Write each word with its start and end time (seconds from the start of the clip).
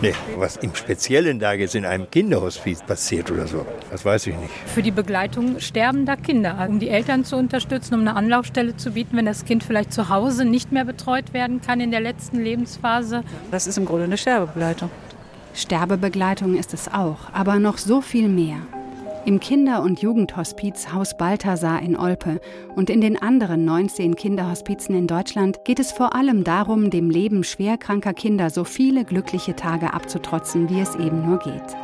Nee, 0.00 0.14
was 0.36 0.56
im 0.58 0.72
Speziellen 0.76 1.40
da 1.40 1.54
jetzt 1.54 1.74
in 1.74 1.84
einem 1.84 2.08
Kinderhospiz 2.08 2.82
passiert 2.82 3.32
oder 3.32 3.48
so, 3.48 3.66
das 3.90 4.04
weiß 4.04 4.28
ich 4.28 4.36
nicht. 4.36 4.52
Für 4.66 4.80
die 4.80 4.92
Begleitung 4.92 5.58
sterbender 5.58 6.16
Kinder, 6.16 6.66
um 6.68 6.78
die 6.78 6.88
Eltern 6.88 7.24
zu 7.24 7.34
unterstützen, 7.34 7.94
um 7.94 8.00
eine 8.02 8.14
Anlaufstelle 8.14 8.76
zu 8.76 8.92
bieten, 8.92 9.16
wenn 9.16 9.26
das 9.26 9.44
Kind 9.44 9.64
vielleicht 9.64 9.92
zu 9.92 10.08
Hause 10.08 10.44
nicht 10.44 10.70
mehr 10.70 10.84
betreut 10.84 11.32
werden 11.32 11.60
kann 11.60 11.80
in 11.80 11.90
der 11.90 11.98
letzten 11.98 12.38
Lebensphase. 12.38 13.24
Das 13.50 13.66
ist 13.66 13.76
im 13.76 13.86
Grunde 13.86 14.04
eine 14.04 14.16
Sterbebegleitung. 14.16 14.88
Sterbebegleitung 15.54 16.56
ist 16.56 16.74
es 16.74 16.86
auch, 16.86 17.32
aber 17.32 17.58
noch 17.58 17.78
so 17.78 18.00
viel 18.00 18.28
mehr. 18.28 18.58
Im 19.24 19.40
Kinder- 19.40 19.82
und 19.82 20.00
Jugendhospiz 20.00 20.92
Haus 20.92 21.16
Balthasar 21.16 21.82
in 21.82 21.96
Olpe 21.96 22.40
und 22.76 22.88
in 22.88 23.00
den 23.00 23.20
anderen 23.20 23.64
19 23.64 24.16
Kinderhospizen 24.16 24.94
in 24.94 25.06
Deutschland 25.06 25.64
geht 25.64 25.80
es 25.80 25.92
vor 25.92 26.14
allem 26.14 26.44
darum, 26.44 26.90
dem 26.90 27.10
Leben 27.10 27.44
schwerkranker 27.44 28.14
Kinder 28.14 28.48
so 28.50 28.64
viele 28.64 29.04
glückliche 29.04 29.54
Tage 29.54 29.92
abzutrotzen, 29.92 30.70
wie 30.70 30.80
es 30.80 30.94
eben 30.94 31.26
nur 31.26 31.38
geht. 31.38 31.76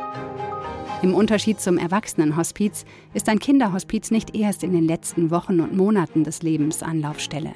Im 1.01 1.13
Unterschied 1.13 1.59
zum 1.59 1.77
Erwachsenenhospiz 1.77 2.85
ist 3.13 3.27
ein 3.29 3.39
Kinderhospiz 3.39 4.11
nicht 4.11 4.35
erst 4.35 4.63
in 4.63 4.71
den 4.71 4.85
letzten 4.85 5.29
Wochen 5.29 5.59
und 5.59 5.75
Monaten 5.75 6.23
des 6.23 6.41
Lebens 6.41 6.81
Anlaufstelle, 6.81 7.51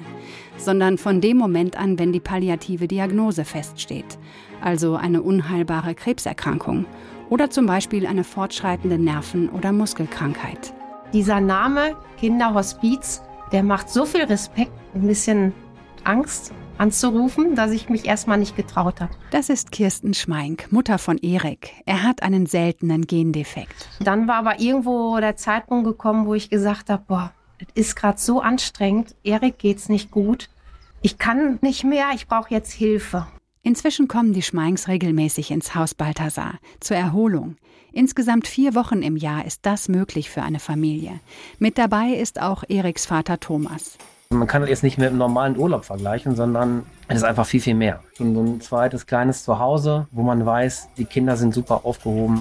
sondern 0.56 0.98
von 0.98 1.20
dem 1.20 1.38
Moment 1.38 1.76
an, 1.76 1.98
wenn 1.98 2.12
die 2.12 2.20
palliative 2.20 2.86
Diagnose 2.86 3.44
feststeht, 3.44 4.18
also 4.60 4.94
eine 4.94 5.22
unheilbare 5.22 5.94
Krebserkrankung 5.94 6.84
oder 7.30 7.50
zum 7.50 7.66
Beispiel 7.66 8.06
eine 8.06 8.24
fortschreitende 8.24 8.98
Nerven- 8.98 9.48
oder 9.48 9.72
Muskelkrankheit. 9.72 10.74
Dieser 11.12 11.40
Name 11.40 11.96
Kinderhospiz, 12.18 13.22
der 13.52 13.62
macht 13.62 13.88
so 13.88 14.04
viel 14.04 14.24
Respekt, 14.24 14.72
ein 14.94 15.06
bisschen 15.06 15.52
Angst 16.04 16.52
anzurufen, 16.80 17.54
dass 17.54 17.70
ich 17.70 17.88
mich 17.88 18.06
erstmal 18.06 18.38
nicht 18.38 18.56
getraut 18.56 19.00
habe. 19.00 19.12
Das 19.30 19.50
ist 19.50 19.70
Kirsten 19.70 20.14
Schmeink, 20.14 20.72
Mutter 20.72 20.98
von 20.98 21.18
Erik. 21.18 21.72
Er 21.84 22.02
hat 22.02 22.22
einen 22.22 22.46
seltenen 22.46 23.06
Gendefekt. 23.06 23.88
Dann 24.00 24.26
war 24.26 24.36
aber 24.36 24.60
irgendwo 24.60 25.18
der 25.20 25.36
Zeitpunkt 25.36 25.84
gekommen, 25.84 26.26
wo 26.26 26.34
ich 26.34 26.48
gesagt 26.48 26.88
habe, 26.88 27.04
boah, 27.06 27.32
es 27.58 27.66
ist 27.74 27.96
gerade 27.96 28.18
so 28.18 28.40
anstrengend, 28.40 29.14
Erik 29.22 29.58
geht's 29.58 29.88
nicht 29.88 30.10
gut. 30.10 30.48
Ich 31.02 31.18
kann 31.18 31.58
nicht 31.60 31.84
mehr, 31.84 32.08
ich 32.14 32.26
brauche 32.26 32.52
jetzt 32.52 32.72
Hilfe. 32.72 33.26
Inzwischen 33.62 34.08
kommen 34.08 34.32
die 34.32 34.42
Schmeinks 34.42 34.88
regelmäßig 34.88 35.50
ins 35.50 35.74
Haus 35.74 35.94
Balthasar 35.94 36.54
zur 36.80 36.96
Erholung. 36.96 37.56
Insgesamt 37.92 38.46
vier 38.46 38.74
Wochen 38.74 39.02
im 39.02 39.16
Jahr 39.16 39.44
ist 39.44 39.66
das 39.66 39.88
möglich 39.88 40.30
für 40.30 40.42
eine 40.42 40.60
Familie. 40.60 41.20
Mit 41.58 41.76
dabei 41.76 42.14
ist 42.14 42.40
auch 42.40 42.64
Eriks 42.68 43.04
Vater 43.04 43.38
Thomas. 43.38 43.98
Man 44.32 44.46
kann 44.46 44.62
das 44.62 44.70
jetzt 44.70 44.84
nicht 44.84 44.96
mit 44.96 45.08
einem 45.08 45.18
normalen 45.18 45.58
Urlaub 45.58 45.84
vergleichen, 45.84 46.36
sondern 46.36 46.84
es 47.08 47.16
ist 47.16 47.24
einfach 47.24 47.44
viel, 47.44 47.60
viel 47.60 47.74
mehr. 47.74 47.98
So 48.16 48.22
ein 48.22 48.60
zweites 48.60 49.04
kleines 49.04 49.42
Zuhause, 49.42 50.06
wo 50.12 50.22
man 50.22 50.46
weiß, 50.46 50.90
die 50.96 51.04
Kinder 51.04 51.36
sind 51.36 51.52
super 51.52 51.80
aufgehoben. 51.82 52.40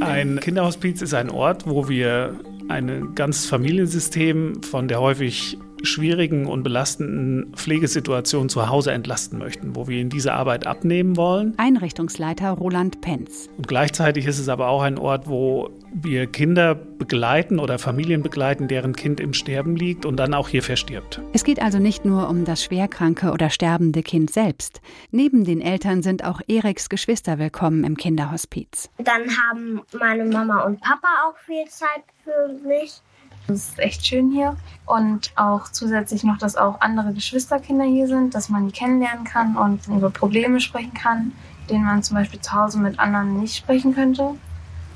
Ein 0.00 0.40
Kinderhospiz 0.40 1.02
ist 1.02 1.12
ein 1.12 1.28
Ort, 1.28 1.68
wo 1.68 1.90
wir 1.90 2.34
ein 2.68 3.14
ganzes 3.14 3.44
Familiensystem 3.44 4.62
von 4.62 4.88
der 4.88 5.02
häufig 5.02 5.58
schwierigen 5.82 6.46
und 6.46 6.62
belastenden 6.62 7.52
Pflegesituation 7.54 8.48
zu 8.48 8.68
Hause 8.68 8.92
entlasten 8.92 9.38
möchten, 9.38 9.76
wo 9.76 9.88
wir 9.88 9.98
ihnen 9.98 10.10
diese 10.10 10.32
Arbeit 10.32 10.66
abnehmen 10.66 11.16
wollen. 11.16 11.54
Einrichtungsleiter 11.56 12.50
Roland 12.50 13.00
Penz. 13.00 13.48
Und 13.56 13.68
gleichzeitig 13.68 14.26
ist 14.26 14.38
es 14.38 14.48
aber 14.48 14.68
auch 14.68 14.82
ein 14.82 14.98
Ort, 14.98 15.28
wo 15.28 15.70
wir 15.94 16.26
Kinder 16.26 16.74
begleiten 16.74 17.58
oder 17.58 17.78
Familien 17.78 18.22
begleiten, 18.22 18.68
deren 18.68 18.94
Kind 18.94 19.20
im 19.20 19.34
Sterben 19.34 19.76
liegt 19.76 20.06
und 20.06 20.16
dann 20.16 20.34
auch 20.34 20.48
hier 20.48 20.62
verstirbt. 20.62 21.20
Es 21.32 21.44
geht 21.44 21.60
also 21.60 21.78
nicht 21.78 22.04
nur 22.04 22.28
um 22.28 22.44
das 22.44 22.64
schwerkranke 22.64 23.30
oder 23.32 23.50
sterbende 23.50 24.02
Kind 24.02 24.30
selbst. 24.30 24.80
Neben 25.10 25.44
den 25.44 25.60
Eltern 25.60 26.02
sind 26.02 26.24
auch 26.24 26.40
Eriks 26.48 26.88
Geschwister 26.88 27.38
willkommen 27.38 27.84
im 27.84 27.96
Kinderhospiz. 27.96 28.88
Dann 28.98 29.22
haben 29.22 29.82
meine 29.98 30.24
Mama 30.24 30.62
und 30.62 30.80
Papa 30.80 31.08
auch 31.28 31.36
viel 31.38 31.66
Zeit 31.68 32.04
für 32.24 32.66
mich. 32.66 33.02
Es 33.48 33.70
ist 33.70 33.78
echt 33.78 34.06
schön 34.06 34.30
hier 34.30 34.56
und 34.86 35.32
auch 35.36 35.70
zusätzlich 35.70 36.24
noch, 36.24 36.38
dass 36.38 36.56
auch 36.56 36.80
andere 36.80 37.12
Geschwisterkinder 37.12 37.84
hier 37.84 38.06
sind, 38.06 38.34
dass 38.34 38.48
man 38.48 38.66
die 38.66 38.72
kennenlernen 38.72 39.24
kann 39.24 39.56
und 39.56 39.86
über 39.88 40.10
Probleme 40.10 40.60
sprechen 40.60 40.94
kann, 40.94 41.32
denen 41.68 41.84
man 41.84 42.02
zum 42.02 42.16
Beispiel 42.16 42.40
zu 42.40 42.52
Hause 42.52 42.78
mit 42.78 42.98
anderen 42.98 43.40
nicht 43.40 43.56
sprechen 43.56 43.94
könnte. 43.94 44.34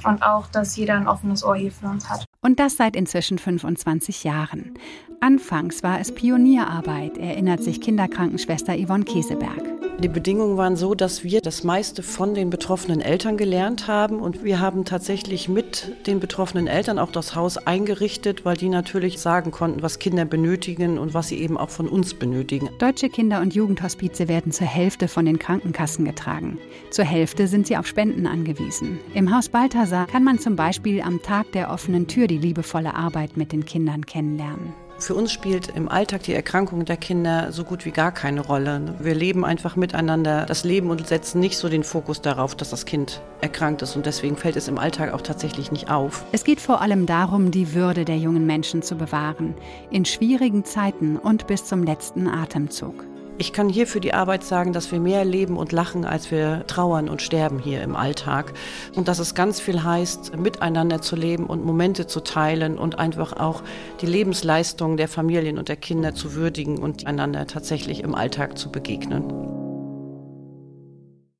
Und 0.05 0.23
auch, 0.23 0.47
dass 0.49 0.77
jeder 0.77 0.95
ein 0.95 1.09
offenes 1.09 1.43
Ohr 1.43 1.57
hier 1.57 1.73
für 1.73 1.87
uns 1.87 2.09
hat. 2.09 2.26
Und 2.47 2.61
das 2.61 2.77
seit 2.77 2.95
inzwischen 2.95 3.39
25 3.39 4.23
Jahren. 4.23 4.75
Anfangs 5.19 5.83
war 5.83 5.99
es 5.99 6.12
Pionierarbeit, 6.12 7.19
erinnert 7.19 7.61
sich 7.61 7.81
Kinderkrankenschwester 7.81 8.77
Yvonne 8.79 9.05
Keseberg. 9.05 9.77
Die 9.99 10.09
Bedingungen 10.09 10.59
waren 10.59 10.77
so, 10.77 10.95
dass 10.95 11.25
wir 11.25 11.41
das 11.41 11.65
meiste 11.65 12.03
von 12.03 12.34
den 12.34 12.51
betroffenen 12.51 13.01
Eltern 13.01 13.39
gelernt 13.39 13.89
haben 13.89 14.21
und 14.21 14.45
wir 14.45 14.61
haben 14.61 14.84
tatsächlich 14.84 15.49
mit 15.49 15.91
den 16.07 16.21
betroffenen 16.21 16.67
Eltern 16.67 16.99
auch 16.99 17.11
das 17.11 17.34
Haus 17.34 17.57
eingerichtet, 17.57 18.45
weil 18.45 18.59
die 18.59 18.69
natürlich 18.69 19.19
sagen 19.19 19.53
konnten, 19.53 19.81
was 19.81 19.99
Kinder 19.99 20.27
benötigen 20.27 20.99
und 20.99 21.15
was 21.15 21.28
sie 21.28 21.39
eben 21.39 21.57
auch 21.57 21.71
von 21.71 21.89
uns 21.89 22.13
benötigen. 22.13 22.69
Deutsche 22.78 23.09
Kinder- 23.09 23.41
und 23.41 23.55
Jugendhospize 23.55 24.28
werden 24.28 24.53
zur 24.53 24.67
Hälfte 24.67 25.09
von 25.09 25.25
den 25.25 25.39
Krankenkassen 25.39 26.05
getragen. 26.05 26.59
Zur 26.91 27.07
Hälfte 27.07 27.47
sind 27.49 27.67
sie 27.67 27.78
auf 27.78 27.87
Spenden 27.87 28.27
angewiesen. 28.27 29.01
Im 29.15 29.34
Haus 29.34 29.49
Balthasar 29.49 30.09
kann 30.09 30.25
man 30.25 30.39
zum 30.39 30.57
Beispiel 30.57 31.01
am 31.01 31.23
Tag 31.23 31.53
der 31.53 31.71
offenen 31.71 32.07
Tür 32.07 32.27
die 32.27 32.36
liebevolle 32.39 32.95
Arbeit 32.95 33.37
mit 33.37 33.53
den 33.53 33.65
Kindern 33.65 34.07
kennenlernen. 34.07 34.73
Für 34.99 35.15
uns 35.15 35.31
spielt 35.31 35.69
im 35.77 35.91
Alltag 35.91 36.23
die 36.23 36.33
Erkrankung 36.33 36.87
der 36.87 36.97
Kinder 36.97 37.53
so 37.53 37.65
gut 37.65 37.85
wie 37.85 37.91
gar 37.91 38.13
keine 38.13 38.41
Rolle. 38.41 38.95
Wir 38.99 39.15
leben 39.15 39.45
einfach 39.45 39.77
miteinander 39.77 40.47
das 40.47 40.65
Leben 40.65 40.89
und 40.89 41.07
setzen 41.07 41.39
nicht 41.39 41.59
so 41.59 41.69
den 41.69 41.85
Fokus 41.85 42.23
darauf, 42.23 42.55
dass 42.55 42.71
das 42.71 42.87
Kind 42.87 43.21
erkrankt 43.43 43.83
ist. 43.83 43.95
Und 43.95 44.07
deswegen 44.07 44.37
fällt 44.37 44.57
es 44.57 44.69
im 44.69 44.79
Alltag 44.79 45.13
auch 45.13 45.21
tatsächlich 45.21 45.71
nicht 45.71 45.91
auf. 45.91 46.25
Es 46.33 46.45
geht 46.45 46.61
vor 46.61 46.81
allem 46.81 47.05
darum, 47.05 47.51
die 47.51 47.75
Würde 47.75 48.07
der 48.07 48.17
jungen 48.17 48.47
Menschen 48.47 48.81
zu 48.81 48.97
bewahren. 48.97 49.55
In 49.91 50.07
schwierigen 50.07 50.65
Zeiten 50.65 51.17
und 51.17 51.47
bis 51.47 51.67
zum 51.67 51.83
letzten 51.83 52.27
Atemzug. 52.27 53.05
Ich 53.39 53.53
kann 53.53 53.69
hier 53.69 53.87
für 53.87 54.01
die 54.01 54.15
Arbeit 54.15 54.45
sagen, 54.45 54.73
dass 54.73 54.91
wir 54.93 54.99
mehr 54.99 55.23
leben 55.25 55.59
und 55.59 55.71
lachen, 55.71 56.07
als 56.07 56.31
wir 56.31 56.67
trauern 56.67 57.11
und 57.11 57.21
sterben 57.21 57.59
hier 57.59 57.83
im 57.83 57.95
Alltag. 57.95 58.55
Und 58.95 59.09
dass 59.09 59.19
es 59.19 59.35
ganz 59.35 59.61
viel 59.61 59.83
heißt, 59.83 60.37
miteinander 60.39 61.03
zu 61.03 61.17
leben 61.17 61.45
und 61.45 61.63
Momente 61.63 62.07
zu 62.07 62.21
teilen 62.21 62.79
und 62.79 62.99
einfach 62.99 63.35
auch 63.35 63.63
die 64.01 64.07
Lebensleistung 64.07 64.97
der 64.97 65.09
Familien 65.09 65.59
und 65.59 65.69
der 65.69 65.77
Kinder 65.77 66.15
zu 66.15 66.35
würdigen 66.35 66.79
und 66.79 67.07
einander 67.07 67.47
tatsächlich 67.47 68.03
im 68.03 68.15
Alltag 68.15 68.57
zu 68.57 68.73
begegnen. 68.73 69.56